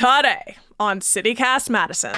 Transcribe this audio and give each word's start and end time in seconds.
Today 0.00 0.56
on 0.78 1.00
CityCast 1.00 1.68
Madison. 1.68 2.14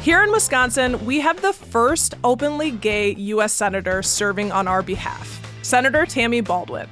Here 0.00 0.22
in 0.22 0.32
Wisconsin, 0.32 1.04
we 1.04 1.20
have 1.20 1.42
the 1.42 1.52
first 1.52 2.14
openly 2.24 2.70
gay 2.70 3.14
U.S. 3.14 3.52
Senator 3.52 4.02
serving 4.02 4.52
on 4.52 4.66
our 4.66 4.80
behalf, 4.80 5.46
Senator 5.60 6.06
Tammy 6.06 6.40
Baldwin. 6.40 6.88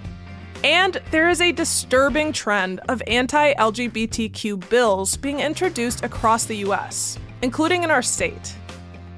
And 0.64 1.00
there 1.12 1.30
is 1.30 1.41
a 1.41 1.50
disturbing 1.50 2.30
trend 2.30 2.80
of 2.91 3.02
anti 3.07 3.54
LGBTQ 3.54 4.68
bills 4.68 5.16
being 5.16 5.41
introduced 5.41 6.04
across 6.04 6.45
the 6.45 6.56
U.S., 6.56 7.18
including 7.41 7.84
in 7.84 7.91
our 7.91 8.02
state. 8.02 8.54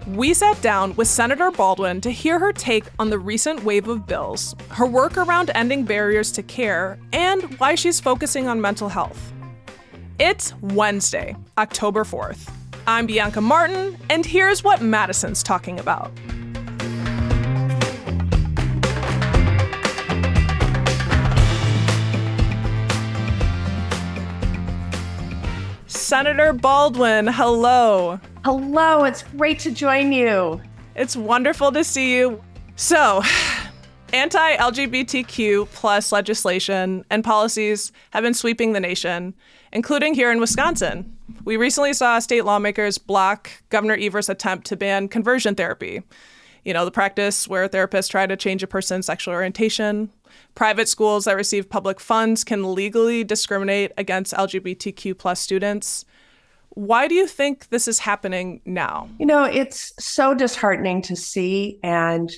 We 0.07 0.35
sat 0.35 0.63
down 0.63 0.95
with 0.95 1.09
Senator 1.09 1.51
Baldwin 1.51 2.01
to 2.03 2.13
hear 2.13 2.39
her 2.39 2.53
take 2.53 2.85
on 3.01 3.11
the 3.11 3.19
recent 3.19 3.65
wave 3.65 3.89
of 3.89 4.07
bills, 4.07 4.55
her 4.69 4.87
work 4.87 5.19
around 5.19 5.51
ending 5.53 5.85
barriers 5.85 6.31
to 6.33 6.45
care, 6.45 6.97
and 7.13 7.43
why 7.59 7.75
she's 7.75 7.99
focusing 7.99 8.47
on 8.47 8.61
mental 8.61 8.89
health. 8.89 9.33
It's 10.21 10.55
Wednesday, 10.61 11.35
October 11.59 12.05
4th. 12.05 12.49
I'm 12.87 13.07
Bianca 13.07 13.41
Martin, 13.41 13.99
and 14.09 14.25
here's 14.25 14.63
what 14.63 14.81
Madison's 14.81 15.43
talking 15.43 15.81
about. 15.81 16.13
Senator 26.07 26.53
Baldwin, 26.53 27.27
hello. 27.27 28.21
Hello, 28.45 29.03
it's 29.03 29.25
great 29.25 29.59
to 29.59 29.73
join 29.73 30.13
you. 30.13 30.63
It's 30.95 31.17
wonderful 31.17 31.73
to 31.73 31.83
see 31.83 32.17
you. 32.17 32.41
So, 32.77 33.25
anti 34.13 34.57
LGBTQ 34.57 35.69
plus 35.73 36.13
legislation 36.13 37.05
and 37.11 37.25
policies 37.25 37.91
have 38.11 38.23
been 38.23 38.35
sweeping 38.35 38.73
the 38.73 38.79
nation, 38.79 39.35
including 39.73 40.15
here 40.15 40.31
in 40.31 40.39
Wisconsin. 40.39 41.17
We 41.45 41.57
recently 41.57 41.93
saw 41.93 42.21
state 42.21 42.45
lawmakers 42.45 42.99
block 42.99 43.51
Governor 43.71 43.97
Evers' 44.01 44.29
attempt 44.29 44.69
to 44.69 44.77
ban 44.77 45.09
conversion 45.09 45.57
therapy. 45.57 46.05
You 46.65 46.73
know, 46.73 46.85
the 46.85 46.93
practice 46.93 47.49
where 47.49 47.69
therapists 47.69 48.11
try 48.11 48.29
to 48.29 48.37
change 48.37 48.63
a 48.63 48.69
person's 48.69 49.07
sexual 49.07 49.35
orientation. 49.35 50.13
Private 50.55 50.89
schools 50.89 51.25
that 51.25 51.37
receive 51.37 51.69
public 51.69 52.01
funds 52.01 52.45
can 52.45 52.75
legally 52.75 53.25
discriminate 53.25 53.93
against 53.97 54.33
LGBTQ 54.35 55.17
plus 55.19 55.41
students. 55.41 56.05
Why 56.71 57.09
do 57.09 57.15
you 57.15 57.27
think 57.27 57.69
this 57.69 57.89
is 57.89 57.99
happening 57.99 58.61
now? 58.65 59.09
You 59.19 59.27
know, 59.27 59.45
it's 59.45 59.93
so 59.99 60.35
disheartening 60.35 61.03
to 61.03 61.17
see. 61.17 61.79
And 61.83 62.31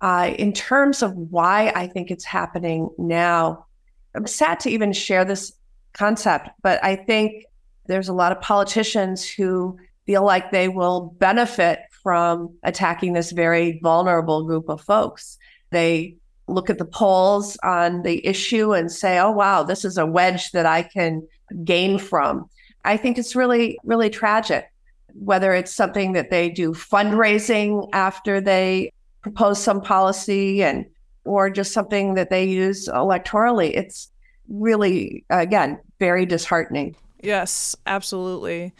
uh, 0.00 0.34
in 0.38 0.52
terms 0.52 1.02
of 1.02 1.14
why 1.14 1.72
I 1.74 1.86
think 1.86 2.10
it's 2.10 2.24
happening 2.24 2.88
now, 2.98 3.66
I'm 4.14 4.26
sad 4.26 4.60
to 4.60 4.70
even 4.70 4.92
share 4.92 5.24
this 5.24 5.52
concept, 5.92 6.48
but 6.62 6.82
I 6.82 6.96
think 6.96 7.44
there's 7.86 8.08
a 8.08 8.14
lot 8.14 8.32
of 8.32 8.40
politicians 8.40 9.28
who 9.28 9.78
feel 10.06 10.24
like 10.24 10.50
they 10.50 10.68
will 10.68 11.14
benefit 11.18 11.80
from 12.02 12.56
attacking 12.62 13.12
this 13.12 13.30
very 13.30 13.78
vulnerable 13.82 14.44
group 14.44 14.68
of 14.68 14.80
folks. 14.80 15.38
They 15.70 16.16
look 16.52 16.70
at 16.70 16.78
the 16.78 16.84
polls 16.84 17.56
on 17.62 18.02
the 18.02 18.24
issue 18.26 18.72
and 18.72 18.90
say, 18.90 19.18
oh, 19.18 19.30
wow, 19.30 19.62
this 19.62 19.84
is 19.84 19.98
a 19.98 20.06
wedge 20.06 20.52
that 20.52 20.66
I 20.66 20.82
can 20.82 21.26
gain 21.64 21.98
from. 21.98 22.48
I 22.84 22.96
think 22.96 23.18
it's 23.18 23.36
really, 23.36 23.78
really 23.84 24.10
tragic, 24.10 24.70
whether 25.14 25.52
it's 25.52 25.74
something 25.74 26.12
that 26.12 26.30
they 26.30 26.48
do 26.50 26.72
fundraising 26.72 27.88
after 27.92 28.40
they 28.40 28.92
propose 29.22 29.62
some 29.62 29.80
policy 29.80 30.62
and 30.62 30.86
or 31.24 31.50
just 31.50 31.72
something 31.72 32.14
that 32.14 32.30
they 32.30 32.44
use 32.44 32.88
electorally. 32.88 33.70
It's 33.76 34.10
really, 34.48 35.24
again, 35.30 35.78
very 36.00 36.26
disheartening. 36.26 36.96
Yes, 37.22 37.76
absolutely. 37.86 38.72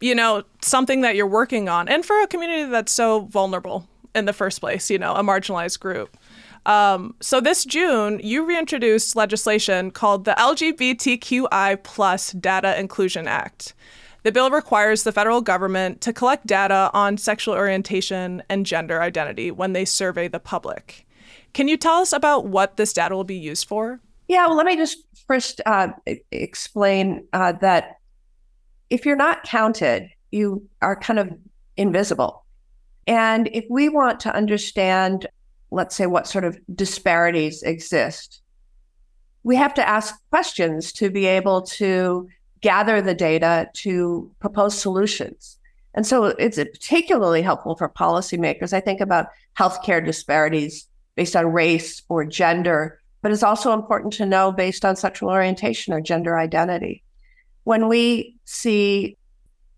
You 0.00 0.14
know, 0.14 0.44
something 0.62 1.02
that 1.02 1.16
you're 1.16 1.26
working 1.26 1.68
on, 1.68 1.88
and 1.88 2.06
for 2.06 2.18
a 2.22 2.26
community 2.26 2.64
that's 2.70 2.92
so 2.92 3.22
vulnerable 3.22 3.86
in 4.14 4.24
the 4.24 4.32
first 4.32 4.60
place, 4.60 4.90
you 4.90 4.98
know, 4.98 5.14
a 5.14 5.22
marginalized 5.22 5.80
group. 5.80 6.16
Um, 6.68 7.14
so 7.20 7.40
this 7.40 7.64
June, 7.64 8.20
you 8.22 8.44
reintroduced 8.44 9.16
legislation 9.16 9.90
called 9.90 10.26
the 10.26 10.32
LGBTQI 10.32 11.82
Plus 11.82 12.32
Data 12.32 12.78
Inclusion 12.78 13.26
Act. 13.26 13.72
The 14.22 14.32
bill 14.32 14.50
requires 14.50 15.02
the 15.02 15.12
federal 15.12 15.40
government 15.40 16.02
to 16.02 16.12
collect 16.12 16.46
data 16.46 16.90
on 16.92 17.16
sexual 17.16 17.54
orientation 17.54 18.42
and 18.50 18.66
gender 18.66 19.00
identity 19.00 19.50
when 19.50 19.72
they 19.72 19.86
survey 19.86 20.28
the 20.28 20.38
public. 20.38 21.06
Can 21.54 21.68
you 21.68 21.78
tell 21.78 22.02
us 22.02 22.12
about 22.12 22.46
what 22.46 22.76
this 22.76 22.92
data 22.92 23.16
will 23.16 23.24
be 23.24 23.38
used 23.38 23.66
for? 23.66 24.00
Yeah, 24.28 24.46
well, 24.46 24.56
let 24.56 24.66
me 24.66 24.76
just 24.76 24.98
first 25.26 25.62
uh, 25.64 25.88
explain 26.30 27.26
uh, 27.32 27.52
that 27.62 27.96
if 28.90 29.06
you're 29.06 29.16
not 29.16 29.44
counted, 29.44 30.10
you 30.30 30.68
are 30.82 30.96
kind 30.96 31.18
of 31.18 31.30
invisible. 31.78 32.44
And 33.06 33.48
if 33.54 33.64
we 33.70 33.88
want 33.88 34.20
to 34.20 34.34
understand 34.34 35.26
let's 35.70 35.94
say, 35.94 36.06
what 36.06 36.26
sort 36.26 36.44
of 36.44 36.58
disparities 36.74 37.62
exist. 37.62 38.40
We 39.42 39.56
have 39.56 39.74
to 39.74 39.88
ask 39.88 40.14
questions 40.30 40.92
to 40.94 41.10
be 41.10 41.26
able 41.26 41.62
to 41.62 42.28
gather 42.60 43.00
the 43.00 43.14
data 43.14 43.68
to 43.72 44.30
propose 44.40 44.78
solutions. 44.78 45.58
And 45.94 46.06
so 46.06 46.26
it's 46.26 46.58
particularly 46.58 47.42
helpful 47.42 47.76
for 47.76 47.88
policymakers. 47.88 48.72
I 48.72 48.80
think 48.80 49.00
about 49.00 49.28
healthcare 49.58 50.04
disparities 50.04 50.86
based 51.16 51.34
on 51.34 51.46
race 51.46 52.02
or 52.08 52.24
gender, 52.24 53.00
but 53.22 53.32
it's 53.32 53.42
also 53.42 53.72
important 53.72 54.12
to 54.14 54.26
know 54.26 54.52
based 54.52 54.84
on 54.84 54.96
sexual 54.96 55.30
orientation 55.30 55.92
or 55.92 56.00
gender 56.00 56.38
identity. 56.38 57.02
When 57.64 57.88
we 57.88 58.36
see 58.44 59.16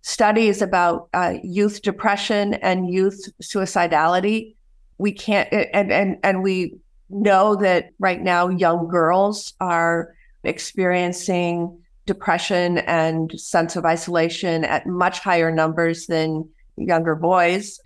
studies 0.02 0.62
about 0.62 1.08
uh, 1.14 1.34
youth 1.42 1.82
depression 1.82 2.54
and 2.54 2.92
youth 2.92 3.28
suicidality, 3.42 4.54
we 5.00 5.12
can't 5.12 5.48
and 5.52 5.90
and 5.90 6.18
and 6.22 6.42
we 6.42 6.76
know 7.08 7.56
that 7.56 7.90
right 7.98 8.20
now 8.20 8.48
young 8.48 8.86
girls 8.86 9.54
are 9.60 10.14
experiencing 10.44 11.76
depression 12.06 12.78
and 12.78 13.32
sense 13.40 13.76
of 13.76 13.84
isolation 13.84 14.64
at 14.64 14.86
much 14.86 15.20
higher 15.20 15.50
numbers 15.50 16.06
than 16.06 16.48
younger 16.76 17.14
boys. 17.14 17.80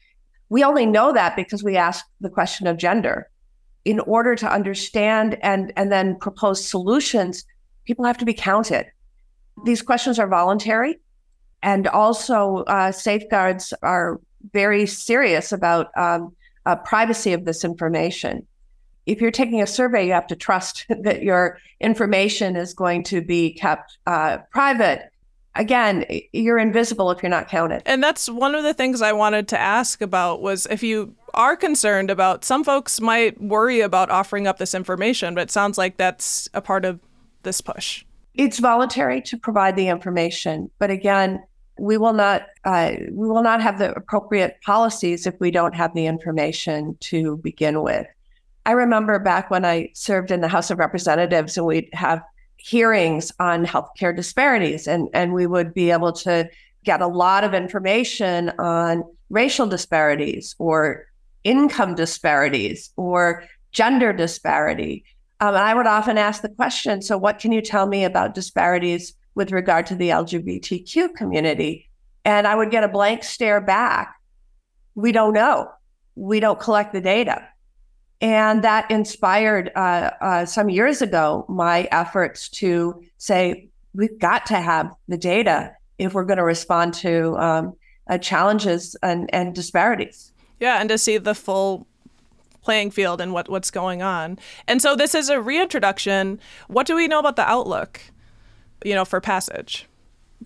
We 0.49 0.65
only 0.65 0.87
know 0.87 1.13
that 1.13 1.37
because 1.37 1.63
we 1.63 1.77
ask 1.77 2.05
the 2.21 2.31
question 2.31 2.67
of 2.67 2.77
gender. 2.77 3.31
In 3.85 4.01
order 4.01 4.35
to 4.37 4.51
understand 4.51 5.37
and, 5.43 5.73
and 5.77 5.93
then 5.93 6.17
propose 6.17 6.67
solutions, 6.67 7.45
people 7.87 8.05
have 8.05 8.19
to 8.19 8.25
be 8.25 8.35
counted. 8.35 8.87
These 9.65 9.83
questions 9.83 10.19
are 10.19 10.27
voluntary, 10.27 11.01
and 11.63 11.87
also 11.87 12.65
uh, 12.67 12.93
safeguards 12.93 13.75
are 13.83 14.21
very 14.53 14.87
serious 14.87 15.53
about 15.53 15.89
um, 15.97 16.35
uh, 16.67 16.77
privacy 16.77 17.33
of 17.33 17.45
this 17.45 17.65
information. 17.65 18.47
If 19.07 19.21
you're 19.21 19.31
taking 19.31 19.61
a 19.61 19.67
survey, 19.67 20.07
you 20.07 20.13
have 20.13 20.27
to 20.29 20.37
trust 20.37 20.87
that 21.03 21.23
your 21.23 21.59
information 21.81 22.57
is 22.57 22.75
going 22.75 23.05
to 23.05 23.21
be 23.21 23.53
kept 23.53 23.99
uh, 24.07 24.39
private. 24.51 25.11
Again, 25.57 26.05
you're 26.33 26.59
invisible 26.59 27.11
if 27.11 27.23
you're 27.23 27.31
not 27.31 27.49
counted. 27.49 27.83
And 27.87 28.03
that's 28.03 28.29
one 28.29 28.55
of 28.55 28.65
the 28.65 28.75
things 28.75 29.03
I 29.03 29.13
wanted 29.13 29.47
to 29.49 29.59
ask 29.59 30.01
about 30.01 30.43
was 30.43 30.67
if 30.67 30.83
you 30.83 31.15
are 31.35 31.57
concerned 31.57 32.11
about 32.11 32.45
some 32.45 32.65
folks 32.65 33.01
might 33.01 33.41
worry 33.41 33.81
about 33.81 34.11
offering 34.11 34.47
up 34.47 34.59
this 34.59 34.75
information, 34.75 35.35
but 35.35 35.43
it 35.43 35.51
sounds 35.51 35.79
like 35.79 35.97
that's 35.97 36.49
a 36.55 36.61
part 36.61 36.85
of 36.85 36.99
this 37.43 37.61
push. 37.61 38.05
It's 38.35 38.59
voluntary 38.59 39.21
to 39.23 39.37
provide 39.37 39.77
the 39.77 39.89
information, 39.89 40.71
but 40.81 40.91
again, 40.91 41.45
we 41.79 41.97
will 41.97 42.12
not 42.12 42.47
uh, 42.65 42.93
we 43.11 43.29
will 43.29 43.43
not 43.43 43.61
have 43.61 43.79
the 43.79 43.95
appropriate 43.95 44.59
policies 44.65 45.27
if 45.27 45.35
we 45.41 45.51
don't 45.51 45.75
have 45.75 45.95
the 45.95 46.07
information 46.07 46.97
to 47.01 47.37
begin 47.39 47.83
with. 47.83 48.07
I 48.67 48.73
remember 48.73 49.19
back 49.19 49.51
when 49.51 49.65
I 49.65 49.91
served 49.95 50.31
in 50.31 50.41
the 50.41 50.48
House 50.48 50.71
of 50.71 50.78
Representatives, 50.78 51.57
and 51.57 51.66
we'd 51.66 51.91
have 51.93 52.22
hearings 52.57 53.33
on 53.41 53.66
healthcare 53.66 54.15
disparities, 54.15 54.87
and 54.87 55.09
and 55.13 55.33
we 55.33 55.47
would 55.47 55.75
be 55.75 55.91
able 55.91 56.13
to 56.13 56.48
get 56.84 57.01
a 57.01 57.07
lot 57.07 57.45
of 57.45 57.54
information 57.54 58.51
on 58.59 59.04
racial 59.31 59.66
disparities 59.66 60.54
or 60.59 61.07
income 61.43 61.95
disparities 61.95 62.91
or 62.97 63.45
gender 63.72 64.13
disparity. 64.13 65.04
Um, 65.41 65.54
I 65.54 65.75
would 65.75 65.87
often 65.87 66.16
ask 66.16 66.43
the 66.43 66.48
question, 66.48 67.03
so 67.03 67.19
what 67.19 67.39
can 67.39 67.53
you 67.53 67.60
tell 67.60 67.87
me 67.87 68.04
about 68.04 68.34
disparities 68.34 69.15
with 69.34 69.53
regard 69.53 69.86
to 69.86 69.95
the 69.95 70.10
LGBTQ 70.10 71.15
community. 71.15 71.91
And 72.25 72.47
I 72.47 72.54
would 72.54 72.71
get 72.71 72.84
a 72.84 72.89
blank 72.89 73.25
stare 73.25 73.60
back. 73.60 74.15
We 74.95 75.13
don't 75.13 75.34
know. 75.34 75.71
We 76.15 76.41
don't 76.41 76.60
collect 76.60 76.92
the 76.92 77.01
data. 77.01 77.48
And 78.21 78.63
that 78.65 78.91
inspired 78.91 79.71
uh, 79.75 80.10
uh, 80.21 80.47
some 80.47 80.71
years 80.71 81.03
ago 81.03 81.45
my 81.48 81.89
efforts 81.91 82.48
to 82.51 83.03
say, 83.19 83.69
we've 83.92 84.19
got 84.19 84.47
to 84.47 84.57
have 84.57 84.92
the 85.09 85.19
data 85.19 85.72
if 85.98 86.15
we're 86.15 86.25
going 86.25 86.39
to 86.39 86.45
respond 86.45 86.95
to 86.95 87.36
um, 87.36 87.75
uh, 88.09 88.19
challenges 88.19 88.97
and, 89.03 89.28
and 89.33 89.54
disparities. 89.54 90.33
Yeah, 90.60 90.81
and 90.81 90.89
to 90.89 90.98
see 90.98 91.19
the 91.19 91.34
full 91.34 91.86
playing 92.63 92.91
field 92.91 93.21
and 93.21 93.33
what, 93.33 93.48
what's 93.48 93.71
going 93.71 94.03
on. 94.03 94.39
And 94.66 94.81
so 94.81 94.97
this 94.97 95.15
is 95.15 95.28
a 95.28 95.41
reintroduction. 95.41 96.41
What 96.69 96.86
do 96.86 96.97
we 96.97 97.07
know 97.07 97.19
about 97.19 97.36
the 97.36 97.48
outlook, 97.48 98.01
you 98.84 98.94
know, 98.94 99.04
for 99.04 99.21
passage? 99.21 99.86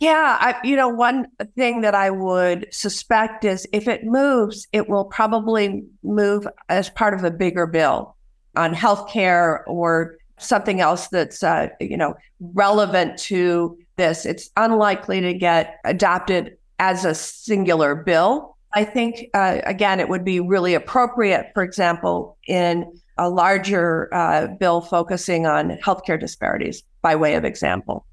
Yeah, 0.00 0.36
I, 0.40 0.54
you 0.62 0.76
know, 0.76 0.88
one 0.88 1.26
thing 1.56 1.80
that 1.80 1.94
I 1.94 2.10
would 2.10 2.68
suspect 2.70 3.44
is 3.44 3.66
if 3.72 3.88
it 3.88 4.04
moves, 4.04 4.68
it 4.72 4.88
will 4.88 5.04
probably 5.04 5.84
move 6.02 6.46
as 6.68 6.88
part 6.90 7.14
of 7.14 7.24
a 7.24 7.30
bigger 7.30 7.66
bill 7.66 8.14
on 8.54 8.74
healthcare 8.74 9.62
or 9.66 10.16
something 10.38 10.80
else 10.80 11.08
that's, 11.08 11.42
uh, 11.42 11.68
you 11.80 11.96
know, 11.96 12.14
relevant 12.40 13.18
to 13.18 13.76
this. 13.96 14.24
It's 14.24 14.50
unlikely 14.56 15.20
to 15.20 15.34
get 15.34 15.80
adopted 15.84 16.56
as 16.78 17.04
a 17.04 17.14
singular 17.14 17.96
bill. 17.96 18.56
I 18.74 18.84
think, 18.84 19.30
uh, 19.34 19.58
again, 19.64 19.98
it 19.98 20.08
would 20.08 20.24
be 20.24 20.38
really 20.38 20.74
appropriate, 20.74 21.50
for 21.54 21.64
example, 21.64 22.36
in 22.46 23.00
a 23.16 23.28
larger 23.28 24.14
uh, 24.14 24.46
bill 24.46 24.80
focusing 24.80 25.46
on 25.46 25.70
healthcare 25.78 26.20
disparities, 26.20 26.84
by 27.02 27.16
way 27.16 27.34
of 27.34 27.44
example. 27.44 28.04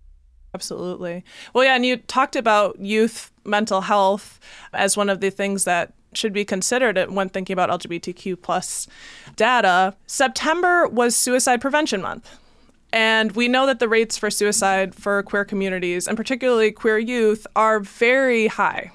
Absolutely. 0.55 1.25
Well, 1.53 1.65
yeah, 1.65 1.75
and 1.75 1.85
you 1.85 1.97
talked 1.97 2.37
about 2.37 2.79
youth 2.79 3.29
mental 3.43 3.81
health 3.81 4.39
as 4.71 4.95
one 4.95 5.09
of 5.09 5.19
the 5.19 5.29
things 5.29 5.65
that 5.65 5.91
should 6.13 6.31
be 6.31 6.45
considered 6.45 6.97
when 7.11 7.27
thinking 7.27 7.53
about 7.53 7.69
LGBTQ 7.69 8.41
plus 8.41 8.87
data. 9.35 9.93
September 10.07 10.87
was 10.87 11.13
Suicide 11.13 11.59
Prevention 11.59 12.01
Month. 12.01 12.39
And 12.93 13.33
we 13.33 13.49
know 13.49 13.65
that 13.65 13.79
the 13.79 13.89
rates 13.89 14.17
for 14.17 14.29
suicide 14.29 14.95
for 14.95 15.21
queer 15.23 15.43
communities, 15.43 16.07
and 16.07 16.15
particularly 16.15 16.71
queer 16.71 16.97
youth, 16.97 17.45
are 17.53 17.81
very 17.81 18.47
high. 18.47 18.93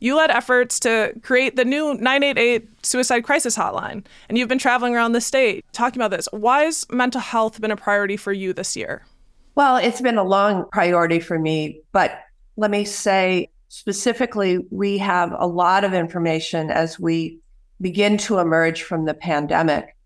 You 0.00 0.16
led 0.16 0.32
efforts 0.32 0.80
to 0.80 1.12
create 1.22 1.54
the 1.54 1.64
new 1.64 1.94
988 1.94 2.84
suicide 2.84 3.20
crisis 3.20 3.56
hotline, 3.56 4.04
and 4.28 4.36
you've 4.36 4.48
been 4.48 4.58
traveling 4.58 4.96
around 4.96 5.12
the 5.12 5.20
state 5.20 5.64
talking 5.70 6.02
about 6.02 6.10
this. 6.10 6.28
Why 6.32 6.64
has 6.64 6.84
mental 6.90 7.20
health 7.20 7.60
been 7.60 7.70
a 7.70 7.76
priority 7.76 8.16
for 8.16 8.32
you 8.32 8.52
this 8.52 8.76
year? 8.76 9.06
Well, 9.54 9.76
it's 9.76 10.00
been 10.00 10.18
a 10.18 10.24
long 10.24 10.66
priority 10.72 11.20
for 11.20 11.38
me, 11.38 11.82
but 11.92 12.18
let 12.56 12.70
me 12.70 12.84
say 12.84 13.50
specifically, 13.68 14.58
we 14.70 14.98
have 14.98 15.34
a 15.38 15.46
lot 15.46 15.84
of 15.84 15.92
information 15.92 16.70
as 16.70 16.98
we 16.98 17.38
begin 17.80 18.16
to 18.16 18.38
emerge 18.38 18.82
from 18.82 19.04
the 19.04 19.14
pandemic 19.14 19.96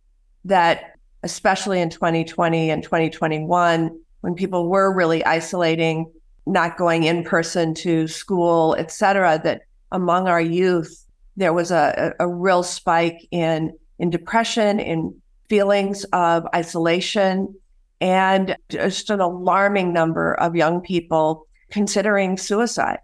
that, 0.45 0.97
especially 1.23 1.81
in 1.81 1.91
2020 1.91 2.71
and 2.71 2.83
2021, 2.83 3.97
when 4.21 4.35
people 4.35 4.69
were 4.69 4.93
really 4.93 5.25
isolating, 5.25 6.11
not 6.47 6.77
going 6.77 7.05
in 7.05 7.23
person 7.23 7.75
to 7.75 8.09
school, 8.09 8.75
et 8.79 8.91
cetera, 8.91 9.41
that 9.45 9.63
among 9.93 10.27
our 10.27 10.41
youth, 10.41 11.05
there 11.37 11.53
was 11.53 11.71
a, 11.71 12.15
a 12.19 12.27
real 12.27 12.63
spike 12.63 13.29
in, 13.31 13.77
in 13.99 14.11
depression, 14.11 14.81
in 14.81 15.15
feelings 15.49 16.05
of 16.13 16.47
isolation, 16.55 17.55
and 18.01 18.57
just 18.69 19.11
an 19.11 19.21
alarming 19.21 19.93
number 19.93 20.35
of 20.35 20.55
young 20.55 20.81
people 20.81 21.47
considering 21.71 22.37
suicide 22.37 22.99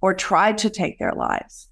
or 0.00 0.14
tried 0.14 0.58
to 0.58 0.70
take 0.70 0.98
their 0.98 1.12
lives. 1.12 1.68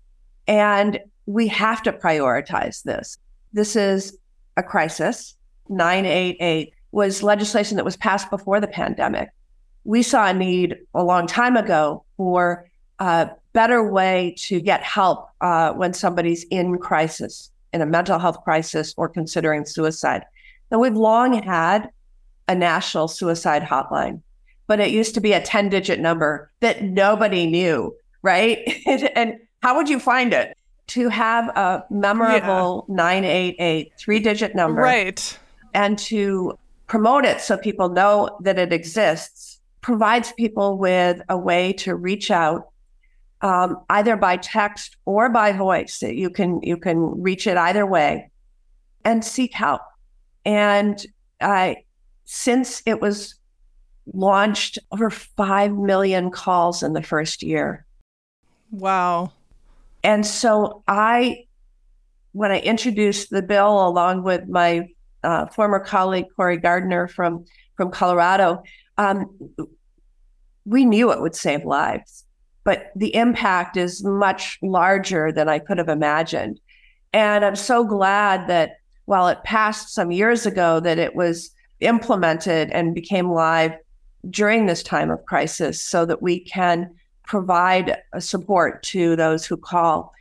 And 0.46 0.98
we 1.26 1.48
have 1.48 1.82
to 1.82 1.92
prioritize 1.92 2.82
this. 2.82 3.18
This 3.52 3.76
is 3.76 4.16
a 4.56 4.62
crisis. 4.62 5.36
988 5.68 6.72
was 6.92 7.22
legislation 7.22 7.76
that 7.76 7.84
was 7.84 7.96
passed 7.96 8.30
before 8.30 8.60
the 8.60 8.66
pandemic. 8.66 9.30
We 9.84 10.02
saw 10.02 10.26
a 10.26 10.34
need 10.34 10.76
a 10.94 11.02
long 11.02 11.26
time 11.26 11.56
ago 11.56 12.04
for 12.16 12.68
a 12.98 13.30
better 13.52 13.82
way 13.90 14.34
to 14.38 14.60
get 14.60 14.82
help 14.82 15.28
uh, 15.40 15.72
when 15.72 15.92
somebody's 15.92 16.44
in 16.44 16.78
crisis, 16.78 17.50
in 17.72 17.82
a 17.82 17.86
mental 17.86 18.18
health 18.18 18.42
crisis, 18.44 18.94
or 18.96 19.08
considering 19.08 19.64
suicide. 19.64 20.24
And 20.70 20.80
we've 20.80 20.96
long 20.96 21.34
had 21.42 21.90
a 22.52 22.54
national 22.54 23.08
suicide 23.08 23.62
hotline, 23.62 24.20
but 24.66 24.78
it 24.78 24.90
used 24.90 25.14
to 25.14 25.20
be 25.20 25.32
a 25.32 25.40
10 25.40 25.68
digit 25.70 25.98
number 25.98 26.50
that 26.60 26.82
nobody 26.82 27.46
knew, 27.46 27.96
right? 28.22 28.58
and 29.16 29.38
how 29.62 29.76
would 29.76 29.88
you 29.88 29.98
find 29.98 30.32
it? 30.32 30.56
To 30.88 31.08
have 31.08 31.48
a 31.56 31.84
memorable 31.90 32.84
yeah. 32.88 32.94
988 32.94 33.92
three 33.96 34.18
digit 34.18 34.54
number. 34.54 34.82
Right. 34.82 35.38
And 35.72 35.98
to 36.00 36.58
promote 36.86 37.24
it 37.24 37.40
so 37.40 37.56
people 37.56 37.88
know 37.88 38.36
that 38.42 38.58
it 38.58 38.72
exists 38.72 39.60
provides 39.80 40.32
people 40.32 40.76
with 40.76 41.22
a 41.28 41.38
way 41.38 41.72
to 41.72 41.94
reach 41.94 42.30
out 42.30 42.68
um, 43.40 43.78
either 43.90 44.16
by 44.16 44.36
text 44.36 44.96
or 45.04 45.28
by 45.28 45.52
voice. 45.52 46.02
You 46.02 46.30
can 46.30 46.60
you 46.62 46.76
can 46.76 47.22
reach 47.22 47.46
it 47.46 47.56
either 47.56 47.86
way 47.86 48.30
and 49.04 49.24
seek 49.24 49.52
help. 49.52 49.82
And 50.44 51.04
I 51.40 51.84
since 52.34 52.82
it 52.86 52.98
was 52.98 53.34
launched, 54.14 54.78
over 54.90 55.10
5 55.10 55.72
million 55.74 56.30
calls 56.30 56.82
in 56.82 56.94
the 56.94 57.02
first 57.02 57.42
year. 57.42 57.84
Wow. 58.70 59.32
And 60.02 60.24
so 60.24 60.82
I, 60.88 61.44
when 62.32 62.50
I 62.50 62.60
introduced 62.60 63.28
the 63.28 63.42
bill 63.42 63.86
along 63.86 64.22
with 64.22 64.48
my 64.48 64.88
uh, 65.22 65.48
former 65.48 65.78
colleague, 65.78 66.24
Cory 66.34 66.56
Gardner 66.56 67.06
from, 67.06 67.44
from 67.76 67.90
Colorado, 67.90 68.62
um, 68.96 69.26
we 70.64 70.86
knew 70.86 71.12
it 71.12 71.20
would 71.20 71.36
save 71.36 71.66
lives, 71.66 72.24
but 72.64 72.92
the 72.96 73.14
impact 73.14 73.76
is 73.76 74.02
much 74.02 74.58
larger 74.62 75.32
than 75.32 75.50
I 75.50 75.58
could 75.58 75.76
have 75.76 75.90
imagined. 75.90 76.60
And 77.12 77.44
I'm 77.44 77.56
so 77.56 77.84
glad 77.84 78.48
that 78.48 78.78
while 79.04 79.28
it 79.28 79.44
passed 79.44 79.90
some 79.90 80.10
years 80.10 80.46
ago, 80.46 80.80
that 80.80 80.98
it 80.98 81.14
was 81.14 81.50
implemented 81.82 82.70
and 82.70 82.94
became 82.94 83.30
live 83.30 83.72
during 84.30 84.66
this 84.66 84.82
time 84.82 85.10
of 85.10 85.24
crisis 85.24 85.80
so 85.80 86.04
that 86.06 86.22
we 86.22 86.40
can 86.40 86.94
provide 87.24 87.98
support 88.18 88.82
to 88.82 89.16
those 89.16 89.44
who 89.44 89.56
call. 89.56 90.12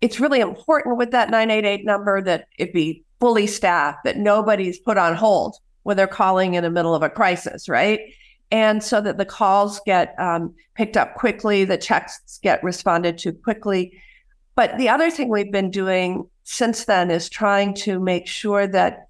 It's 0.00 0.20
really 0.20 0.40
important 0.40 0.96
with 0.96 1.10
that 1.12 1.30
988 1.30 1.84
number 1.84 2.20
that 2.22 2.48
it 2.58 2.72
be 2.72 3.04
fully 3.20 3.46
staffed, 3.46 4.04
that 4.04 4.18
nobody's 4.18 4.78
put 4.78 4.98
on 4.98 5.14
hold 5.14 5.56
when 5.82 5.96
they're 5.96 6.06
calling 6.06 6.54
in 6.54 6.62
the 6.62 6.70
middle 6.70 6.94
of 6.94 7.02
a 7.02 7.10
crisis, 7.10 7.68
right? 7.68 8.00
And 8.50 8.82
so 8.82 9.00
that 9.00 9.18
the 9.18 9.24
calls 9.24 9.80
get 9.86 10.14
um, 10.18 10.54
picked 10.74 10.96
up 10.96 11.14
quickly, 11.14 11.64
the 11.64 11.78
texts 11.78 12.38
get 12.42 12.62
responded 12.62 13.18
to 13.18 13.32
quickly. 13.32 13.98
But 14.54 14.76
the 14.78 14.88
other 14.88 15.10
thing 15.10 15.28
we've 15.28 15.50
been 15.50 15.70
doing 15.70 16.28
since 16.44 16.84
then 16.84 17.10
is 17.10 17.28
trying 17.28 17.74
to 17.74 17.98
make 17.98 18.26
sure 18.26 18.66
that 18.66 19.03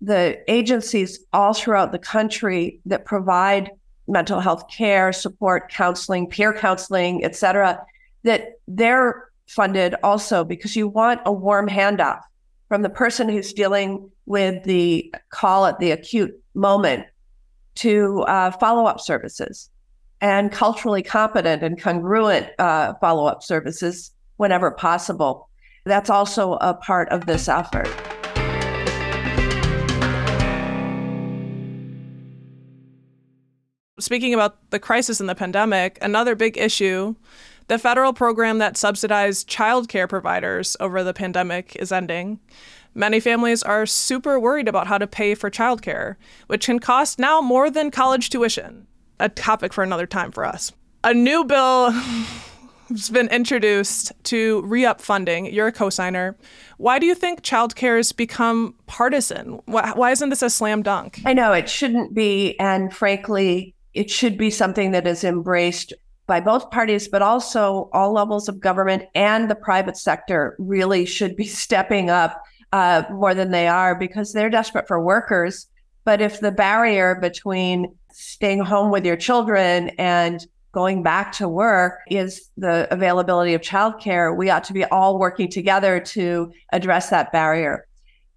the 0.00 0.42
agencies 0.48 1.20
all 1.32 1.52
throughout 1.52 1.92
the 1.92 1.98
country 1.98 2.80
that 2.86 3.04
provide 3.04 3.70
mental 4.08 4.40
health 4.40 4.64
care, 4.68 5.12
support, 5.12 5.70
counseling, 5.70 6.26
peer 6.28 6.52
counseling, 6.52 7.24
et 7.24 7.36
cetera, 7.36 7.80
that 8.24 8.52
they're 8.66 9.28
funded 9.46 9.94
also 10.02 10.44
because 10.44 10.76
you 10.76 10.88
want 10.88 11.20
a 11.26 11.32
warm 11.32 11.68
handoff 11.68 12.20
from 12.68 12.82
the 12.82 12.90
person 12.90 13.28
who's 13.28 13.52
dealing 13.52 14.10
with 14.26 14.62
the 14.64 15.12
call 15.30 15.66
at 15.66 15.78
the 15.80 15.90
acute 15.90 16.32
moment 16.54 17.04
to 17.74 18.20
uh, 18.22 18.50
follow 18.52 18.86
up 18.86 19.00
services 19.00 19.70
and 20.20 20.52
culturally 20.52 21.02
competent 21.02 21.62
and 21.62 21.80
congruent 21.80 22.48
uh, 22.58 22.94
follow 23.00 23.26
up 23.26 23.42
services 23.42 24.12
whenever 24.36 24.70
possible. 24.70 25.48
That's 25.84 26.10
also 26.10 26.54
a 26.54 26.74
part 26.74 27.08
of 27.08 27.26
this 27.26 27.48
effort. 27.48 27.88
Speaking 34.00 34.34
about 34.34 34.56
the 34.70 34.78
crisis 34.78 35.20
in 35.20 35.26
the 35.26 35.34
pandemic, 35.34 35.98
another 36.02 36.34
big 36.34 36.58
issue 36.58 37.14
the 37.70 37.78
federal 37.78 38.12
program 38.12 38.58
that 38.58 38.76
subsidized 38.76 39.48
childcare 39.48 40.08
providers 40.08 40.76
over 40.80 41.04
the 41.04 41.14
pandemic 41.14 41.76
is 41.76 41.92
ending. 41.92 42.40
Many 42.94 43.20
families 43.20 43.62
are 43.62 43.86
super 43.86 44.40
worried 44.40 44.66
about 44.66 44.88
how 44.88 44.98
to 44.98 45.06
pay 45.06 45.36
for 45.36 45.52
childcare, 45.52 46.16
which 46.48 46.66
can 46.66 46.80
cost 46.80 47.20
now 47.20 47.40
more 47.40 47.70
than 47.70 47.92
college 47.92 48.28
tuition. 48.28 48.88
A 49.20 49.28
topic 49.28 49.72
for 49.72 49.84
another 49.84 50.06
time 50.06 50.32
for 50.32 50.44
us. 50.44 50.72
A 51.04 51.14
new 51.14 51.44
bill 51.44 51.90
has 52.88 53.08
been 53.08 53.28
introduced 53.28 54.12
to 54.24 54.62
re 54.62 54.84
up 54.84 55.00
funding. 55.00 55.46
You're 55.46 55.68
a 55.68 55.72
co 55.72 55.90
signer. 55.90 56.36
Why 56.76 56.98
do 56.98 57.06
you 57.06 57.14
think 57.14 57.42
childcare 57.42 57.98
has 57.98 58.10
become 58.10 58.74
partisan? 58.86 59.60
Why, 59.66 59.92
why 59.92 60.10
isn't 60.10 60.30
this 60.30 60.42
a 60.42 60.50
slam 60.50 60.82
dunk? 60.82 61.20
I 61.24 61.34
know 61.34 61.52
it 61.52 61.70
shouldn't 61.70 62.14
be. 62.14 62.58
And 62.58 62.92
frankly, 62.92 63.76
it 63.94 64.10
should 64.10 64.38
be 64.38 64.50
something 64.50 64.92
that 64.92 65.06
is 65.06 65.24
embraced 65.24 65.92
by 66.26 66.40
both 66.40 66.70
parties, 66.70 67.08
but 67.08 67.22
also 67.22 67.90
all 67.92 68.12
levels 68.12 68.48
of 68.48 68.60
government 68.60 69.02
and 69.14 69.50
the 69.50 69.54
private 69.56 69.96
sector 69.96 70.54
really 70.58 71.04
should 71.04 71.34
be 71.34 71.44
stepping 71.64 72.08
up 72.08 72.40
uh, 72.72 73.02
more 73.10 73.34
than 73.34 73.50
they 73.50 73.66
are 73.66 73.96
because 73.96 74.32
they're 74.32 74.50
desperate 74.50 74.86
for 74.86 75.02
workers. 75.02 75.66
But 76.04 76.20
if 76.20 76.40
the 76.40 76.52
barrier 76.52 77.16
between 77.16 77.94
staying 78.12 78.60
home 78.60 78.90
with 78.90 79.04
your 79.04 79.16
children 79.16 79.90
and 79.98 80.46
going 80.72 81.02
back 81.02 81.32
to 81.32 81.48
work 81.48 81.98
is 82.08 82.48
the 82.56 82.86
availability 82.92 83.54
of 83.54 83.60
childcare, 83.60 84.36
we 84.36 84.50
ought 84.50 84.64
to 84.64 84.72
be 84.72 84.84
all 84.84 85.18
working 85.18 85.48
together 85.48 85.98
to 85.98 86.52
address 86.72 87.10
that 87.10 87.32
barrier. 87.32 87.86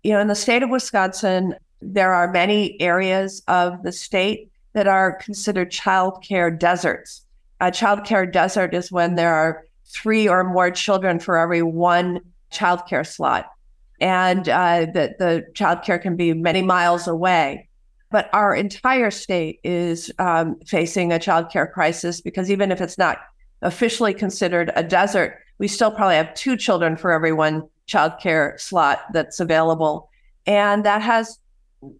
you 0.02 0.12
know, 0.12 0.20
in 0.20 0.28
the 0.28 0.36
state 0.36 0.64
of 0.64 0.70
Wisconsin, 0.70 1.56
there 1.80 2.14
are 2.14 2.32
many 2.32 2.80
areas 2.82 3.44
of 3.48 3.84
the 3.84 3.92
state 3.92 4.50
that 4.74 4.88
are 4.88 5.16
considered 5.16 5.72
childcare 5.72 6.58
deserts. 6.58 7.26
A 7.62 7.66
childcare 7.66 8.32
desert 8.32 8.74
is 8.74 8.92
when 8.92 9.16
there 9.16 9.34
are 9.34 9.66
three 9.86 10.28
or 10.28 10.44
more 10.44 10.72
children 10.72 11.20
for 11.20 11.38
every 11.38 11.62
one 11.62 12.20
childcare 12.52 13.06
slot. 13.06 13.46
And 14.02 14.50
uh, 14.50 14.88
the, 14.94 15.16
the 15.18 15.46
childcare 15.54 16.02
can 16.02 16.16
be 16.16 16.34
many 16.34 16.62
miles 16.62 17.08
away. 17.08 17.70
But 18.12 18.30
our 18.34 18.54
entire 18.54 19.12
state 19.12 19.60
is 19.64 20.12
um, 20.20 20.60
facing 20.68 21.12
a 21.12 21.20
childcare 21.20 21.72
crisis 21.72 22.22
because 22.22 22.52
even 22.52 22.72
if 22.72 22.82
it's 22.82 22.98
not 22.98 23.20
officially 23.62 24.14
considered 24.14 24.72
a 24.76 24.84
desert, 24.84 25.40
we 25.58 25.68
still 25.68 25.92
probably 25.92 26.16
have 26.16 26.34
two 26.34 26.58
children 26.58 26.98
for 26.98 27.12
every 27.12 27.32
one 27.32 27.64
childcare 27.88 28.60
slot 28.60 29.02
that's 29.14 29.40
available. 29.40 30.10
And 30.46 30.84
that 30.86 31.02
has 31.02 31.40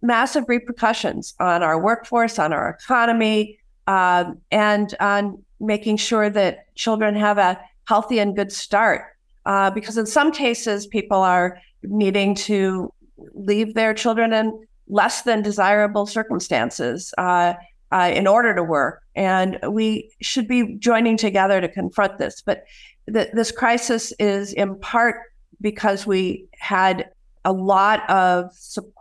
massive 0.02 0.44
repercussions 0.48 1.34
on 1.40 1.62
our 1.62 1.80
workforce, 1.80 2.38
on 2.38 2.52
our 2.52 2.70
economy, 2.70 3.58
um, 3.86 4.38
and 4.50 4.94
on 5.00 5.42
making 5.60 5.96
sure 5.96 6.30
that 6.30 6.74
children 6.74 7.14
have 7.14 7.38
a 7.38 7.60
healthy 7.86 8.18
and 8.18 8.36
good 8.36 8.52
start. 8.52 9.02
Uh, 9.46 9.70
because 9.70 9.98
in 9.98 10.06
some 10.06 10.32
cases, 10.32 10.86
people 10.86 11.18
are 11.18 11.58
needing 11.82 12.34
to 12.34 12.92
leave 13.34 13.74
their 13.74 13.92
children 13.92 14.32
in 14.32 14.66
less 14.88 15.22
than 15.22 15.42
desirable 15.42 16.06
circumstances 16.06 17.12
uh, 17.18 17.54
uh, 17.92 18.10
in 18.14 18.26
order 18.26 18.54
to 18.54 18.62
work. 18.62 19.02
And 19.14 19.58
we 19.68 20.10
should 20.20 20.48
be 20.48 20.76
joining 20.78 21.16
together 21.16 21.60
to 21.60 21.68
confront 21.68 22.18
this. 22.18 22.42
But 22.44 22.64
th- 23.12 23.28
this 23.32 23.52
crisis 23.52 24.12
is 24.18 24.52
in 24.52 24.78
part 24.80 25.16
because 25.60 26.06
we 26.06 26.46
had 26.58 27.10
a 27.44 27.52
lot 27.52 28.08
of 28.08 28.50
support 28.54 28.94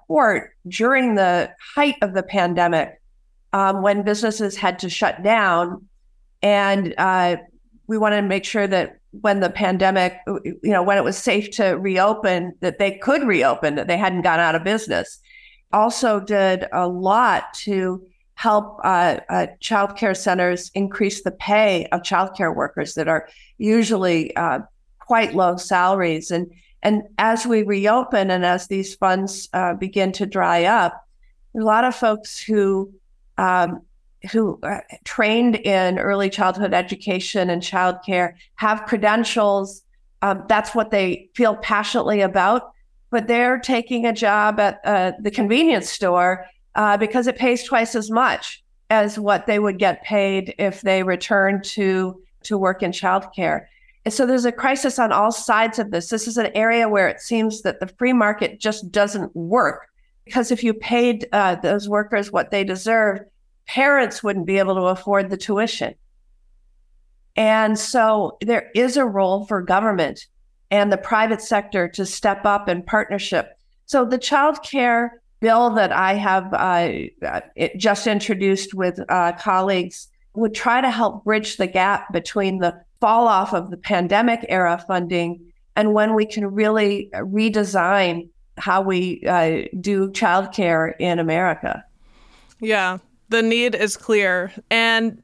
during 0.67 1.15
the 1.15 1.51
height 1.75 1.95
of 2.01 2.13
the 2.13 2.23
pandemic 2.23 3.01
um, 3.53 3.81
when 3.81 4.03
businesses 4.03 4.55
had 4.55 4.79
to 4.79 4.89
shut 4.89 5.23
down. 5.23 5.87
And 6.41 6.93
uh, 6.97 7.37
we 7.87 7.97
wanted 7.97 8.21
to 8.21 8.27
make 8.27 8.45
sure 8.45 8.67
that 8.67 8.97
when 9.21 9.39
the 9.39 9.49
pandemic, 9.49 10.17
you 10.27 10.59
know, 10.63 10.81
when 10.81 10.97
it 10.97 11.03
was 11.03 11.17
safe 11.17 11.51
to 11.51 11.73
reopen, 11.73 12.53
that 12.61 12.79
they 12.79 12.97
could 12.97 13.23
reopen, 13.23 13.75
that 13.75 13.87
they 13.87 13.97
hadn't 13.97 14.23
gone 14.23 14.39
out 14.39 14.55
of 14.55 14.63
business. 14.63 15.19
Also, 15.71 16.19
did 16.19 16.65
a 16.73 16.87
lot 16.87 17.53
to 17.53 18.05
help 18.35 18.79
uh, 18.83 19.19
uh, 19.29 19.47
child 19.59 19.95
care 19.95 20.15
centers 20.15 20.71
increase 20.73 21.23
the 21.23 21.31
pay 21.31 21.85
of 21.91 22.03
child 22.03 22.35
care 22.35 22.51
workers 22.51 22.95
that 22.95 23.07
are 23.07 23.27
usually 23.57 24.35
uh, 24.35 24.59
quite 24.99 25.35
low 25.35 25.55
salaries. 25.55 26.31
And 26.31 26.51
and 26.83 27.03
as 27.17 27.47
we 27.47 27.63
reopen 27.63 28.29
and 28.29 28.45
as 28.45 28.67
these 28.67 28.93
funds 28.93 29.49
uh, 29.53 29.73
begin 29.73 30.11
to 30.13 30.25
dry 30.25 30.65
up, 30.65 31.07
a 31.55 31.59
lot 31.59 31.85
of 31.85 31.95
folks 31.95 32.39
who 32.39 32.91
um, 33.37 33.81
who 34.31 34.59
trained 35.03 35.55
in 35.55 35.99
early 35.99 36.29
childhood 36.29 36.73
education 36.73 37.49
and 37.49 37.61
childcare 37.61 38.33
have 38.55 38.85
credentials. 38.85 39.81
Um, 40.21 40.43
that's 40.47 40.73
what 40.73 40.91
they 40.91 41.29
feel 41.35 41.55
passionately 41.57 42.21
about, 42.21 42.71
but 43.09 43.27
they're 43.27 43.59
taking 43.59 44.05
a 44.05 44.13
job 44.13 44.59
at 44.59 44.79
uh, 44.85 45.11
the 45.19 45.31
convenience 45.31 45.89
store 45.89 46.45
uh, 46.75 46.95
because 46.95 47.27
it 47.27 47.37
pays 47.37 47.63
twice 47.63 47.95
as 47.95 48.09
much 48.09 48.63
as 48.89 49.19
what 49.19 49.45
they 49.45 49.59
would 49.59 49.77
get 49.79 50.03
paid 50.03 50.55
if 50.57 50.81
they 50.81 51.03
returned 51.03 51.63
to 51.63 52.21
to 52.43 52.57
work 52.57 52.83
in 52.83 52.91
childcare. 52.91 53.65
So 54.09 54.25
there's 54.25 54.45
a 54.45 54.51
crisis 54.51 54.99
on 54.99 55.11
all 55.13 55.31
sides 55.31 55.79
of 55.79 55.91
this. 55.91 56.09
This 56.09 56.27
is 56.27 56.37
an 56.37 56.51
area 56.55 56.89
where 56.89 57.07
it 57.07 57.21
seems 57.21 57.61
that 57.61 57.79
the 57.79 57.87
free 57.87 58.11
market 58.11 58.59
just 58.59 58.91
doesn't 58.91 59.33
work 59.35 59.87
because 60.25 60.51
if 60.51 60.63
you 60.63 60.73
paid 60.73 61.27
uh, 61.31 61.55
those 61.55 61.87
workers 61.87 62.31
what 62.31 62.51
they 62.51 62.63
deserve, 62.63 63.19
parents 63.65 64.23
wouldn't 64.23 64.45
be 64.45 64.59
able 64.59 64.75
to 64.75 64.81
afford 64.81 65.29
the 65.29 65.37
tuition. 65.37 65.95
And 67.35 67.79
so 67.79 68.37
there 68.41 68.69
is 68.75 68.97
a 68.97 69.05
role 69.05 69.45
for 69.45 69.61
government 69.61 70.27
and 70.69 70.91
the 70.91 70.97
private 70.97 71.41
sector 71.41 71.87
to 71.89 72.05
step 72.05 72.45
up 72.45 72.67
in 72.67 72.83
partnership. 72.83 73.57
So 73.85 74.05
the 74.05 74.17
child 74.17 74.63
care 74.63 75.21
bill 75.39 75.71
that 75.71 75.91
I 75.91 76.13
have 76.13 76.53
uh, 76.53 77.67
just 77.75 78.07
introduced 78.07 78.73
with 78.73 78.99
uh, 79.09 79.33
colleagues 79.33 80.07
would 80.35 80.53
try 80.53 80.81
to 80.81 80.89
help 80.89 81.23
bridge 81.23 81.57
the 81.57 81.67
gap 81.67 82.11
between 82.13 82.59
the 82.59 82.81
fall 83.03 83.27
off 83.27 83.53
of 83.53 83.69
the 83.69 83.75
pandemic 83.75 84.45
era 84.47 84.81
funding 84.87 85.37
and 85.75 85.93
when 85.93 86.13
we 86.13 86.25
can 86.25 86.45
really 86.45 87.09
redesign 87.15 88.29
how 88.57 88.81
we 88.81 89.21
uh, 89.27 89.63
do 89.81 90.09
childcare 90.11 90.93
in 90.99 91.19
America. 91.19 91.83
Yeah, 92.61 92.99
the 93.27 93.41
need 93.41 93.75
is 93.75 93.97
clear. 93.97 94.53
And 94.71 95.21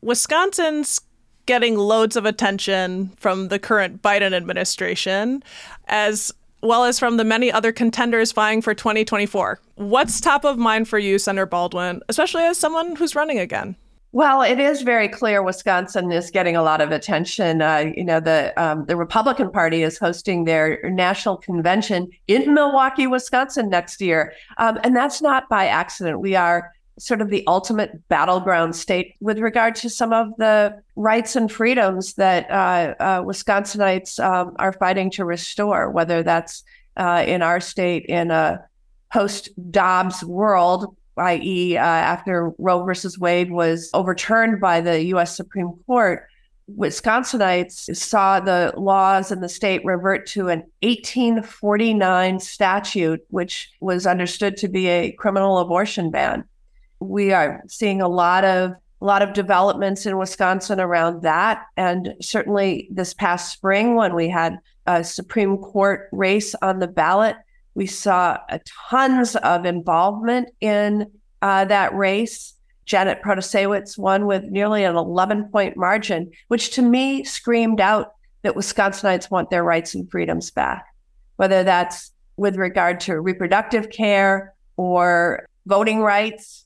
Wisconsin's 0.00 1.02
getting 1.44 1.76
loads 1.76 2.16
of 2.16 2.24
attention 2.24 3.10
from 3.18 3.48
the 3.48 3.58
current 3.58 4.00
Biden 4.00 4.32
administration, 4.32 5.42
as 5.88 6.32
well 6.62 6.84
as 6.84 6.98
from 6.98 7.18
the 7.18 7.24
many 7.24 7.52
other 7.52 7.70
contenders 7.70 8.32
vying 8.32 8.62
for 8.62 8.72
2024. 8.72 9.60
What's 9.74 10.22
top 10.22 10.46
of 10.46 10.56
mind 10.56 10.88
for 10.88 10.98
you, 10.98 11.18
Senator 11.18 11.44
Baldwin, 11.44 12.00
especially 12.08 12.44
as 12.44 12.56
someone 12.56 12.96
who's 12.96 13.14
running 13.14 13.38
again? 13.38 13.76
Well, 14.12 14.42
it 14.42 14.58
is 14.58 14.82
very 14.82 15.06
clear 15.08 15.40
Wisconsin 15.40 16.10
is 16.10 16.32
getting 16.32 16.56
a 16.56 16.62
lot 16.62 16.80
of 16.80 16.90
attention. 16.90 17.62
Uh, 17.62 17.92
you 17.96 18.04
know, 18.04 18.18
the 18.18 18.52
um, 18.60 18.84
the 18.86 18.96
Republican 18.96 19.52
Party 19.52 19.84
is 19.84 19.98
hosting 19.98 20.44
their 20.44 20.80
national 20.90 21.36
convention 21.36 22.10
in 22.26 22.52
Milwaukee, 22.52 23.06
Wisconsin 23.06 23.68
next 23.68 24.00
year, 24.00 24.32
um, 24.58 24.78
and 24.82 24.96
that's 24.96 25.22
not 25.22 25.48
by 25.48 25.66
accident. 25.68 26.18
We 26.20 26.34
are 26.34 26.72
sort 26.98 27.20
of 27.20 27.30
the 27.30 27.44
ultimate 27.46 28.08
battleground 28.08 28.74
state 28.74 29.14
with 29.20 29.38
regard 29.38 29.76
to 29.76 29.88
some 29.88 30.12
of 30.12 30.28
the 30.38 30.82
rights 30.96 31.36
and 31.36 31.50
freedoms 31.50 32.14
that 32.14 32.50
uh, 32.50 32.94
uh, 32.98 33.22
Wisconsinites 33.22 34.22
um, 34.22 34.56
are 34.58 34.72
fighting 34.72 35.10
to 35.12 35.24
restore, 35.24 35.88
whether 35.88 36.24
that's 36.24 36.64
uh, 36.96 37.24
in 37.26 37.42
our 37.42 37.60
state 37.60 38.04
in 38.06 38.32
a 38.32 38.62
post 39.12 39.50
Dobbs 39.70 40.24
world 40.24 40.96
i.e., 41.20 41.76
uh, 41.76 41.80
after 41.80 42.52
Roe 42.58 42.84
versus 42.84 43.18
Wade 43.18 43.50
was 43.50 43.90
overturned 43.94 44.60
by 44.60 44.80
the 44.80 45.04
U.S. 45.04 45.36
Supreme 45.36 45.72
Court, 45.86 46.26
Wisconsinites 46.76 47.94
saw 47.96 48.40
the 48.40 48.72
laws 48.76 49.32
in 49.32 49.40
the 49.40 49.48
state 49.48 49.84
revert 49.84 50.26
to 50.28 50.48
an 50.48 50.64
1849 50.82 52.40
statute, 52.40 53.24
which 53.30 53.70
was 53.80 54.06
understood 54.06 54.56
to 54.58 54.68
be 54.68 54.86
a 54.88 55.12
criminal 55.12 55.58
abortion 55.58 56.10
ban. 56.10 56.44
We 57.00 57.32
are 57.32 57.62
seeing 57.68 58.00
a 58.00 58.08
lot 58.08 58.44
of 58.44 58.72
a 59.02 59.06
lot 59.06 59.22
of 59.22 59.32
developments 59.32 60.04
in 60.04 60.18
Wisconsin 60.18 60.78
around 60.78 61.22
that, 61.22 61.64
and 61.78 62.14
certainly 62.20 62.86
this 62.90 63.14
past 63.14 63.50
spring 63.50 63.94
when 63.94 64.14
we 64.14 64.28
had 64.28 64.58
a 64.86 65.02
Supreme 65.02 65.56
Court 65.56 66.08
race 66.12 66.54
on 66.60 66.80
the 66.80 66.86
ballot, 66.86 67.36
we 67.74 67.86
saw 67.86 68.38
tons 68.90 69.36
of 69.36 69.64
involvement 69.64 70.48
in 70.60 71.10
uh, 71.42 71.64
that 71.66 71.94
race. 71.94 72.54
Janet 72.86 73.22
Protasiewicz 73.22 73.96
won 73.96 74.26
with 74.26 74.44
nearly 74.44 74.84
an 74.84 74.96
11 74.96 75.44
point 75.52 75.76
margin, 75.76 76.30
which 76.48 76.70
to 76.72 76.82
me 76.82 77.22
screamed 77.24 77.80
out 77.80 78.14
that 78.42 78.54
Wisconsinites 78.54 79.30
want 79.30 79.50
their 79.50 79.62
rights 79.62 79.94
and 79.94 80.10
freedoms 80.10 80.50
back, 80.50 80.86
whether 81.36 81.62
that's 81.62 82.12
with 82.36 82.56
regard 82.56 82.98
to 83.00 83.20
reproductive 83.20 83.90
care 83.90 84.54
or 84.76 85.46
voting 85.66 86.00
rights 86.00 86.64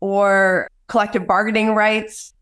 or 0.00 0.68
collective 0.88 1.26
bargaining 1.26 1.74
rights. 1.74 2.32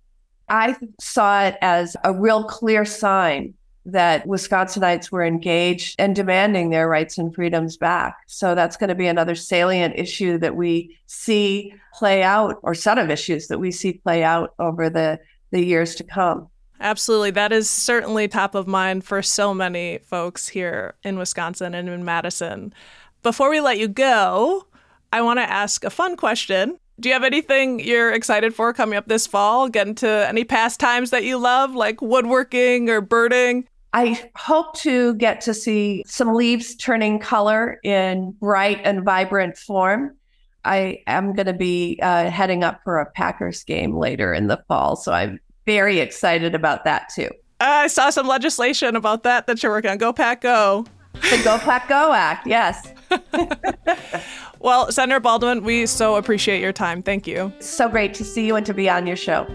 I 0.49 0.77
saw 1.01 1.45
it 1.45 1.57
as 1.63 1.97
a 2.05 2.13
real 2.13 2.45
clear 2.45 2.85
sign 2.85 3.55
that 3.87 4.27
Wisconsinites 4.27 5.11
were 5.11 5.25
engaged 5.25 5.95
and 5.99 6.17
demanding 6.17 6.71
their 6.71 6.89
rights 6.89 7.19
and 7.19 7.35
freedoms 7.35 7.77
back. 7.77 8.17
So 8.27 8.55
that's 8.55 8.77
going 8.77 8.89
to 8.89 8.95
be 8.95 9.07
another 9.07 9.35
salient 9.35 9.99
issue 9.99 10.39
that 10.39 10.57
we 10.57 10.99
see 11.07 11.75
play 11.93 12.23
out, 12.23 12.59
or 12.63 12.75
set 12.75 12.99
of 12.99 13.11
issues 13.11 13.49
that 13.49 13.59
we 13.59 13.71
see 13.71 13.93
play 13.93 14.25
out 14.25 14.55
over 14.59 14.89
the, 14.89 15.21
the 15.51 15.65
years 15.65 15.95
to 15.97 16.05
come. 16.05 16.49
Absolutely. 16.81 17.31
That 17.31 17.53
is 17.53 17.71
certainly 17.71 18.27
top 18.27 18.55
of 18.55 18.67
mind 18.67 19.05
for 19.05 19.23
so 19.23 19.55
many 19.55 19.99
folks 19.99 20.49
here 20.49 20.95
in 21.05 21.19
Wisconsin 21.19 21.75
and 21.75 21.89
in 21.89 22.05
Madison. 22.05 22.75
Before 23.23 23.49
we 23.49 23.61
let 23.61 23.79
you 23.79 23.89
go, 23.89 24.67
I 25.13 25.23
want 25.23 25.39
to 25.39 25.51
ask 25.51 25.85
a 25.85 25.91
fun 25.91 26.17
question. 26.17 26.79
Do 27.01 27.09
you 27.09 27.13
have 27.13 27.25
anything 27.25 27.81
you're 27.81 28.13
excited 28.13 28.55
for 28.55 28.73
coming 28.73 28.97
up 28.97 29.09
this 29.09 29.27
fall? 29.27 29.69
Get 29.69 29.87
into 29.87 30.09
any 30.09 30.45
pastimes 30.45 31.11
that 31.11 31.25
you 31.25 31.39
love, 31.39 31.75
like 31.75 32.03
woodworking 32.03 32.91
or 32.91 33.01
birding? 33.01 33.69
I 33.95 34.21
hope 34.35 34.77
to 34.79 35.15
get 35.15 35.41
to 35.43 35.55
see 35.55 36.03
some 36.05 36.35
leaves 36.35 36.75
turning 36.75 37.21
color 37.21 37.79
in 37.85 38.33
bright 38.41 38.81
and 38.83 39.05
vibrant 39.05 39.57
form. 39.57 40.17
I 40.65 40.99
am 41.07 41.33
going 41.33 41.47
to 41.47 41.53
be 41.53 42.01
uh, 42.03 42.29
heading 42.29 42.65
up 42.65 42.81
for 42.83 42.99
a 42.99 43.09
Packers 43.13 43.63
game 43.63 43.97
later 43.97 44.35
in 44.35 44.49
the 44.49 44.61
fall. 44.67 44.97
So 44.97 45.13
I'm 45.13 45.39
very 45.65 46.01
excited 46.01 46.57
about 46.57 46.83
that 46.85 47.09
too. 47.15 47.31
I 47.61 47.87
saw 47.87 48.11
some 48.11 48.27
legislation 48.27 48.97
about 48.97 49.23
that 49.23 49.47
that 49.47 49.63
you're 49.63 49.71
working 49.71 49.93
on. 49.93 49.99
Go 49.99 50.13
Pack 50.13 50.41
Go. 50.41 50.85
The 51.13 51.41
Go 51.45 51.59
Pack 51.59 51.89
Go 51.89 52.13
Act, 52.13 52.49
yes. 52.49 52.93
well, 54.59 54.91
Senator 54.91 55.21
Baldwin, 55.21 55.63
we 55.63 55.87
so 55.87 56.17
appreciate 56.17 56.61
your 56.61 56.73
time. 56.73 57.01
Thank 57.01 57.29
you. 57.29 57.53
So 57.61 57.89
great 57.89 58.13
to 58.15 58.25
see 58.25 58.45
you 58.45 58.57
and 58.57 58.67
to 58.67 58.75
be 58.75 58.91
on 58.91 59.07
your 59.07 59.17
show. 59.17 59.47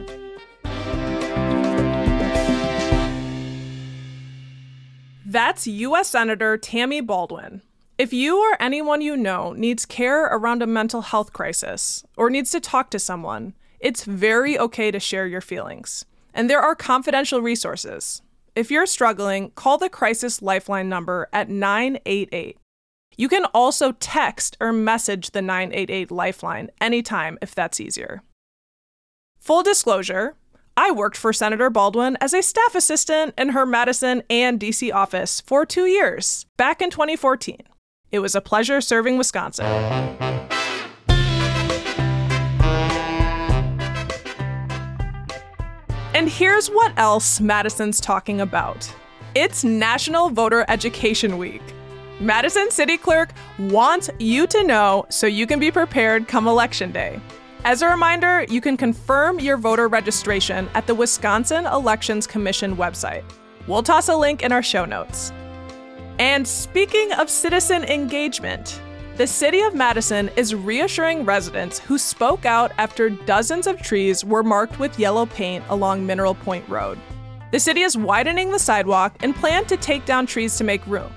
That's 5.29 5.67
U.S. 5.67 6.09
Senator 6.09 6.57
Tammy 6.57 7.01
Baldwin. 7.01 7.61
If 7.99 8.11
you 8.11 8.39
or 8.39 8.59
anyone 8.59 8.99
you 9.01 9.15
know 9.15 9.53
needs 9.53 9.85
care 9.85 10.23
around 10.25 10.63
a 10.63 10.65
mental 10.65 11.01
health 11.01 11.33
crisis 11.33 12.03
or 12.17 12.31
needs 12.31 12.49
to 12.49 12.59
talk 12.59 12.89
to 12.89 12.97
someone, 12.97 13.53
it's 13.79 14.05
very 14.05 14.57
okay 14.57 14.89
to 14.89 14.99
share 14.99 15.27
your 15.27 15.41
feelings. 15.41 16.03
And 16.33 16.49
there 16.49 16.59
are 16.59 16.73
confidential 16.73 17.41
resources. 17.43 18.23
If 18.55 18.71
you're 18.71 18.87
struggling, 18.87 19.51
call 19.51 19.77
the 19.77 19.87
Crisis 19.87 20.41
Lifeline 20.41 20.89
number 20.89 21.29
at 21.31 21.47
988. 21.47 22.57
You 23.15 23.29
can 23.29 23.45
also 23.53 23.91
text 23.91 24.57
or 24.59 24.73
message 24.73 25.29
the 25.29 25.43
988 25.43 26.09
Lifeline 26.09 26.71
anytime 26.81 27.37
if 27.39 27.53
that's 27.53 27.79
easier. 27.79 28.23
Full 29.39 29.61
disclosure 29.61 30.37
I 30.81 30.91
worked 30.91 31.17
for 31.17 31.33
Senator 31.33 31.69
Baldwin 31.69 32.17
as 32.21 32.33
a 32.33 32.41
staff 32.41 32.73
assistant 32.73 33.33
in 33.37 33.49
her 33.49 33.65
Madison 33.65 34.23
and 34.29 34.57
DC 34.57 34.93
office 34.93 35.41
for 35.41 35.65
two 35.65 35.87
years, 35.87 36.45
back 36.55 36.81
in 36.81 36.89
2014. 36.89 37.57
It 38.13 38.19
was 38.19 38.33
a 38.33 38.39
pleasure 38.39 38.79
serving 38.79 39.17
Wisconsin. 39.17 39.65
And 46.15 46.29
here's 46.29 46.69
what 46.69 46.97
else 46.97 47.41
Madison's 47.41 47.99
talking 47.99 48.39
about 48.39 48.89
it's 49.35 49.65
National 49.65 50.29
Voter 50.29 50.63
Education 50.69 51.37
Week. 51.37 51.61
Madison 52.21 52.71
City 52.71 52.95
Clerk 52.95 53.33
wants 53.57 54.09
you 54.17 54.47
to 54.47 54.63
know 54.63 55.05
so 55.09 55.27
you 55.27 55.45
can 55.45 55.59
be 55.59 55.71
prepared 55.71 56.29
come 56.29 56.47
Election 56.47 56.93
Day. 56.93 57.19
As 57.65 57.81
a 57.81 57.89
reminder, 57.89 58.45
you 58.49 58.61
can 58.61 58.77
confirm 58.77 59.39
your 59.39 59.57
voter 59.57 59.89
registration 59.89 60.69
at 60.75 60.87
the 60.87 60.95
Wisconsin 60.95 61.65
Elections 61.65 62.25
Commission 62.25 62.77
website. 62.77 63.23
We'll 63.67 63.83
toss 63.83 64.07
a 64.07 64.15
link 64.15 64.43
in 64.43 64.51
our 64.51 64.63
show 64.63 64.85
notes. 64.85 65.33
And 66.19 66.47
speaking 66.47 67.11
of 67.13 67.29
citizen 67.29 67.83
engagement, 67.83 68.81
the 69.17 69.27
city 69.27 69.59
of 69.61 69.75
Madison 69.75 70.29
is 70.37 70.55
reassuring 70.55 71.25
residents 71.25 71.79
who 71.79 71.97
spoke 71.97 72.45
out 72.45 72.71
after 72.77 73.09
dozens 73.09 73.67
of 73.67 73.81
trees 73.81 74.23
were 74.23 74.43
marked 74.43 74.79
with 74.79 74.97
yellow 74.97 75.25
paint 75.25 75.65
along 75.67 76.05
Mineral 76.05 76.35
Point 76.35 76.67
Road. 76.69 76.97
The 77.51 77.59
city 77.59 77.81
is 77.81 77.97
widening 77.97 78.51
the 78.51 78.59
sidewalk 78.59 79.15
and 79.21 79.35
plan 79.35 79.65
to 79.65 79.77
take 79.77 80.05
down 80.05 80.25
trees 80.25 80.57
to 80.57 80.63
make 80.63 80.85
room. 80.87 81.11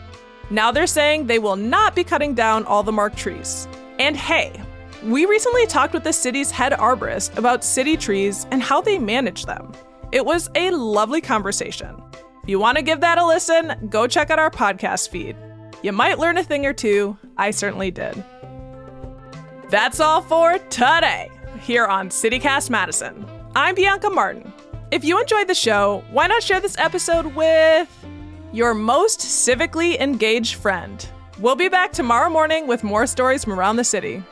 Now 0.50 0.72
they're 0.72 0.86
saying 0.86 1.26
they 1.26 1.38
will 1.38 1.56
not 1.56 1.94
be 1.94 2.04
cutting 2.04 2.34
down 2.34 2.64
all 2.64 2.82
the 2.82 2.92
marked 2.92 3.16
trees. 3.16 3.68
And 3.98 4.16
hey, 4.16 4.61
we 5.04 5.26
recently 5.26 5.66
talked 5.66 5.92
with 5.92 6.04
the 6.04 6.12
city's 6.12 6.50
head 6.50 6.72
arborist 6.72 7.36
about 7.36 7.64
city 7.64 7.96
trees 7.96 8.46
and 8.50 8.62
how 8.62 8.80
they 8.80 8.98
manage 8.98 9.46
them. 9.46 9.72
It 10.12 10.24
was 10.24 10.48
a 10.54 10.70
lovely 10.70 11.20
conversation. 11.20 12.00
If 12.42 12.48
you 12.48 12.58
want 12.58 12.76
to 12.76 12.82
give 12.82 13.00
that 13.00 13.18
a 13.18 13.26
listen, 13.26 13.88
go 13.90 14.06
check 14.06 14.30
out 14.30 14.38
our 14.38 14.50
podcast 14.50 15.08
feed. 15.08 15.36
You 15.82 15.92
might 15.92 16.18
learn 16.18 16.38
a 16.38 16.44
thing 16.44 16.66
or 16.66 16.72
two. 16.72 17.16
I 17.36 17.50
certainly 17.50 17.90
did. 17.90 18.22
That's 19.70 20.00
all 20.00 20.22
for 20.22 20.58
today 20.70 21.30
here 21.60 21.86
on 21.86 22.08
CityCast 22.08 22.70
Madison. 22.70 23.26
I'm 23.56 23.74
Bianca 23.74 24.10
Martin. 24.10 24.52
If 24.90 25.04
you 25.04 25.20
enjoyed 25.20 25.48
the 25.48 25.54
show, 25.54 26.04
why 26.10 26.26
not 26.26 26.42
share 26.42 26.60
this 26.60 26.78
episode 26.78 27.26
with 27.34 27.88
your 28.52 28.74
most 28.74 29.20
civically 29.20 29.98
engaged 29.98 30.56
friend. 30.56 31.08
We'll 31.38 31.56
be 31.56 31.70
back 31.70 31.92
tomorrow 31.92 32.28
morning 32.28 32.66
with 32.66 32.84
more 32.84 33.06
stories 33.06 33.42
from 33.42 33.54
around 33.54 33.76
the 33.76 33.84
city. 33.84 34.22